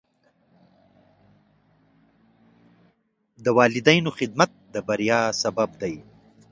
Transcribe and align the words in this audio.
د 3.43 3.45
والدینو 3.57 4.09
خدمت 4.19 4.51
د 4.73 4.75
بریا 4.87 5.21
سبب 5.41 5.69
دی. 5.81 5.95